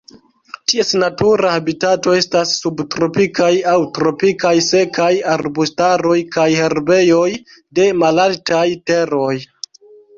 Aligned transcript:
Ties 0.71 0.93
natura 1.01 1.51
habitato 1.57 2.15
estas 2.21 2.53
subtropikaj 2.63 3.51
aŭ 3.75 3.77
tropikaj 3.99 4.55
sekaj 4.71 5.13
arbustaroj 5.37 6.19
kaj 6.39 6.51
herbejoj 6.65 7.31
de 7.81 7.91
malaltaj 8.03 8.69
teroj. 8.93 9.35